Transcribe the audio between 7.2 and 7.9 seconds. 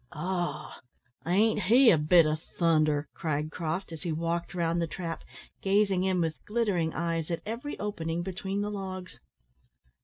at every